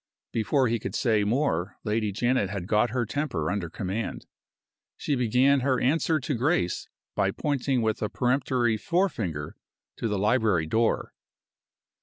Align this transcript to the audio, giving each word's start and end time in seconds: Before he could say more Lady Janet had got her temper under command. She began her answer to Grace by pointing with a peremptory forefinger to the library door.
Before 0.31 0.67
he 0.67 0.79
could 0.79 0.95
say 0.95 1.23
more 1.23 1.77
Lady 1.83 2.11
Janet 2.11 2.49
had 2.49 2.65
got 2.65 2.89
her 2.89 3.05
temper 3.05 3.51
under 3.51 3.69
command. 3.69 4.25
She 4.97 5.13
began 5.13 5.59
her 5.59 5.79
answer 5.79 6.19
to 6.21 6.33
Grace 6.33 6.89
by 7.15 7.29
pointing 7.29 7.83
with 7.83 8.01
a 8.01 8.09
peremptory 8.09 8.77
forefinger 8.77 9.55
to 9.97 10.07
the 10.07 10.17
library 10.17 10.65
door. 10.65 11.13